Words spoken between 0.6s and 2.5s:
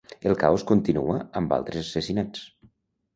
continua amb altres assassinats.